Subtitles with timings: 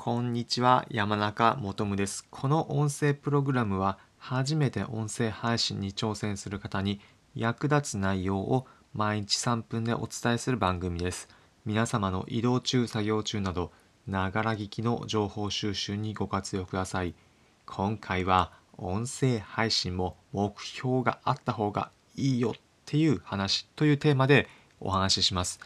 [0.00, 2.24] こんにちは山中もとむです。
[2.30, 7.00] この音声プログラムは初めて音声配信に挑戦する方に
[7.34, 11.28] 役立つ内容を毎日3分でお伝えする番組です。
[11.66, 13.72] 皆様の移動中作業中など
[14.06, 17.12] ながら聞きの情報収集にご活用ください。
[17.66, 24.46] 今回は音声配信も目標があった方がいいよっていう話というテーマで
[24.78, 25.58] お話しします。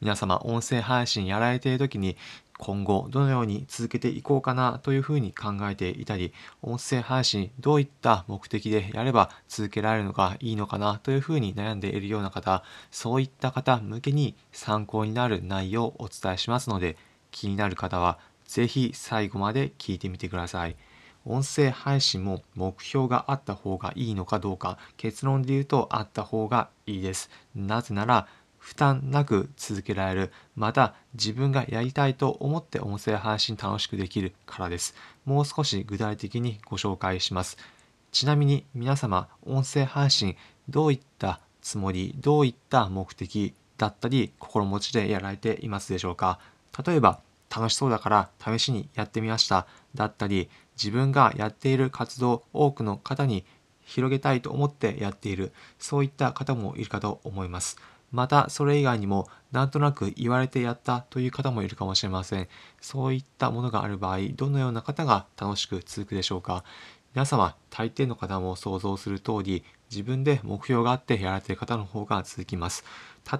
[0.00, 2.16] 皆様音声配信やられている時に
[2.60, 16.98] 今後どのように続けていこうかなというふうに考えていたり音声配信どういった目的でやれば続けられるのかいいのかなというふうに悩んでいるような方そういった方向けに参考になる内容をお伝えしますので
[17.30, 20.76] 気になる方は是非最後まで聞いてみてください。
[21.26, 27.30] 音声配信も目標があった方がいいのかどうか結論で言うとあった方がいいです。
[27.54, 28.26] なぜなら
[28.60, 34.94] 負担なく続けられるまた自分がやりたいと思って音声配信楽しくできるからです。
[35.24, 37.56] もう少し具体的にご紹介します。
[38.12, 40.36] ちなみに皆様音声配信
[40.68, 46.38] どういったつもりどういった目的だったり心持ちでやられていますでしょうか？
[46.86, 47.20] 例えば
[47.54, 53.44] 楽しそうだから試しにやってみましただったり自分がやっている活動多くの方に
[53.84, 57.76] 広げたいと思ってやっているそういった方もいるかと思います。
[58.10, 62.48] またそれ以外にもなんとなく言われてやったという方もいるかもしれません。
[62.80, 66.64] そういったものがある場合どのような方が楽しく続くでしょうか？
[67.12, 72.84] 皆様大抵の方も想像する通り自分で目標があってやられている方の方が続きます。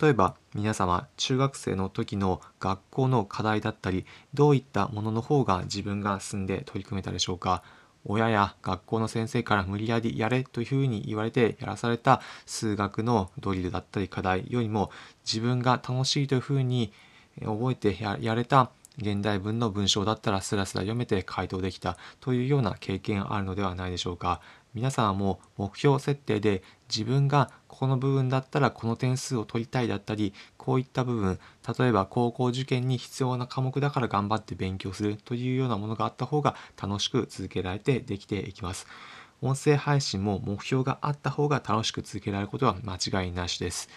[0.00, 7.62] 例えば皆様中学生の時の学校の課題だったりどういったものの方が自分が進んで取り組めたでしょうか？
[8.08, 14.90] 親や学校の先生から無理やりやれというふうに言われてやらされた数学のドリルだったり課題よりも
[15.24, 16.92] 自分が楽しいというふうに
[17.44, 24.40] 覚えてやれた現代文の文章だったらスラスラ読めて回答できたというような経験あるのではないでしょうか。
[24.74, 26.62] 皆さんはもう目標設定で
[26.94, 31.38] 自分がここの部分だったらこの点数を取りたいだったりこういった部分
[31.78, 38.86] 例えば高校受験に必要な科目だから頑張って勉強するというようなものがあった方が楽しく続けられてできていきます。
[39.40, 43.88] 音声配信も目標があった方が楽しく続けられることは間違いなしです。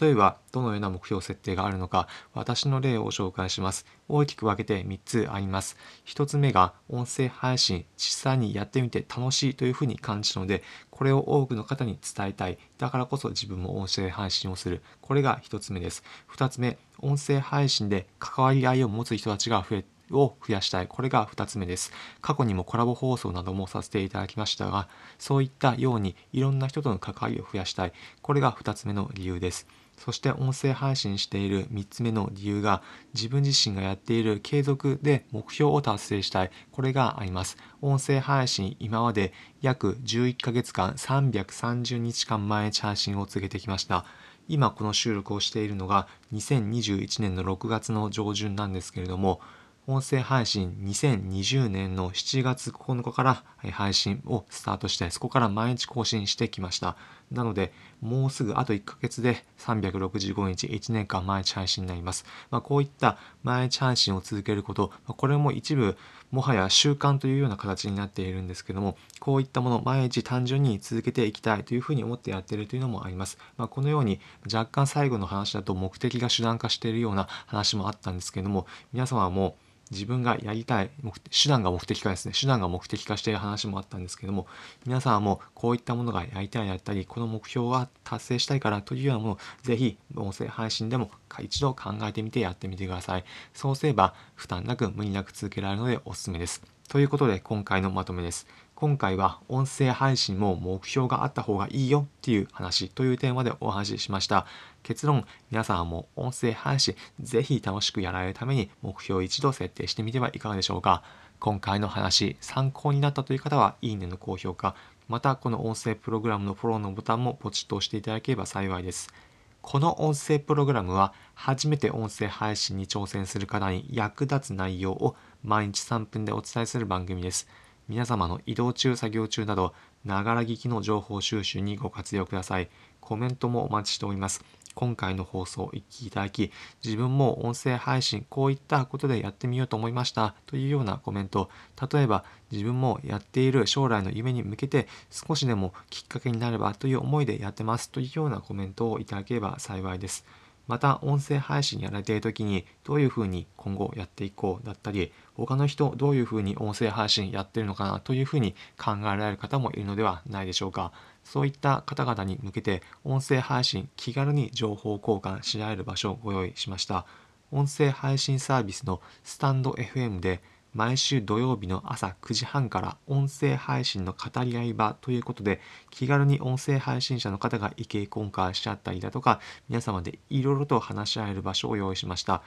[0.00, 3.86] 例えば、どのような目標設定があるのか、私の例を紹介します。
[4.06, 5.78] 大きく分けて3つあります。
[6.04, 12.58] 1つ目が、音声配信、実際にやってみて楽しいというふうに感じたので、これを多くの方に伝えたい。
[12.76, 14.82] だからこそ自分も音声配信をする。
[15.00, 16.04] これが1つ目です。
[16.30, 20.86] 2つ目、音声配信で関わり合いを持つ人たちが増えを増やしたい。
[20.86, 21.92] これが2つ目です。
[22.20, 24.88] 過去にもコラボ放送などもさせていただきましたが、
[25.18, 27.92] そういったようにいろんな人との関わりを増やしたい。
[28.22, 29.66] これが2つ目の理由です。
[29.98, 32.82] そして音声配信している3つ目の理由が
[33.14, 36.50] 自分自身がやっている継続で目標を達成したい。
[36.70, 37.56] これがあります。
[37.82, 44.04] 音声配信今まで約11ヶ月間330日間毎日配信を続けてきました。
[44.46, 49.40] 今この収録をしているのが2021年の6月の上旬なんですけれども
[49.90, 56.94] 音声配信2020年の7月9日から配信をスタートして、そこから毎日更新してきました。
[57.32, 57.72] なので、
[58.02, 62.26] もうすぐあと1ヶ月で365日1年間毎日配信になります。
[62.50, 65.96] まあ、こういった毎日配信を続けること、これも一部
[66.32, 73.38] もはや習慣というような形になっているんですけども、こういったもの毎日単純に続けていきたいというふうに思ってやっているというのもあります。
[73.56, 80.90] まあ、このように若干最後の話だと目的が手段化しているような話もあったんですけども、皆様はもう自分がやりたい
[81.30, 82.32] 手段が目的化ですね。
[82.38, 84.46] 手段が目的化している話もあったんですけども
[84.86, 91.10] 皆さんもこういったものがやりたいやったりこの目標は達成したいからというようなものをぜひ音声配信でも
[91.40, 93.24] 一度考えてみてやってみてください。
[93.54, 96.62] そうすれば負担なく無理なく続けられるのでおすすめです。
[96.88, 98.46] ということで今回のまとめです。
[98.80, 104.46] 今回は音声配信も目標があった方がいいよっていう話というテーマでお話ししました。
[104.84, 111.02] 結論、皆さんも音声配信ぜひ楽しくやられるために目標を一度設定してみてはいかがでしょうか。
[111.40, 114.76] 今回の話、参考になったという方はいいねの高評価、
[115.08, 119.12] またこの音声プログラムのフォローのボタンもポチッと押していただければ幸いです。
[119.60, 127.48] この音声プログラムは初めて音声配信に挑戦する方に役立つ内容を毎日3分でお伝えする番組です。
[127.88, 129.72] 皆様の移動中、作業中など、
[130.04, 132.68] ながら聞きの情報収集にご活用ください。
[133.00, 134.44] コメントもお待ちしております。
[134.74, 136.52] 今回の放送をお聞きいただき、
[136.84, 141.48] 自分も音声配信、こういったことでやってみようと思いましたというようなコメント、
[141.90, 150.26] 例えば自分もやっている将来の夢に向けて少しでもきっかけになればという思いでやってますというようなコメントをいただければ幸いです。
[150.68, 155.12] また音声配信やられている時にどういうふうに今後やっていこうだったり
[155.46, 160.92] 他の人どういうふうに音声配信やってるのかなというふうに考えられる方もいるのではないでしょうか。
[161.24, 167.06] そういった方々に向けて音声配信気軽に情報交換し合える場所をご用意しました。
[167.50, 170.42] 音声配信サービスのスタンド FM で
[170.74, 175.60] 毎週土曜日の朝9時半から音声配信の語り合い場ということで
[175.90, 182.42] 気軽に音声配信者の方が意見交換しちゃったりだとか皆様でいろいろと話し合える場所を用意しました。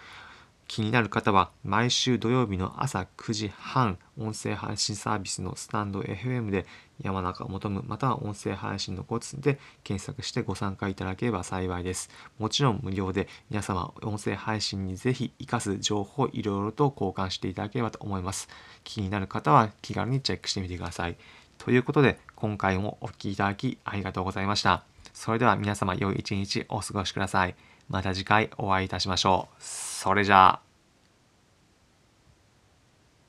[0.71, 6.65] 気になる方は毎週土曜日の朝9時半音声配信サービスのスタンド FM で
[7.01, 12.09] 山中求むまたは音声配信のコツで検索してご参加いただければ幸いです。
[12.39, 18.47] もちろん無料で皆様音声配信にぜひ活かす情報をいろいろと交換していただければと思います。
[18.85, 21.17] 気になる方は気軽にチェックしてみてください。
[21.57, 24.85] ということで今回もお聴きいただきありがとうございました。
[25.11, 27.55] それでは皆様良い一日お過ごしください。
[27.91, 29.55] また次回お会いいたしましょう。
[29.59, 30.70] それじゃあ。